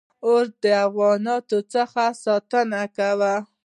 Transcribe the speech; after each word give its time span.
•اور 0.27 0.45
د 0.61 0.63
حیواناتو 0.81 1.57
څخه 1.73 2.03
ساتنه 2.23 2.81
کوله. 2.97 3.33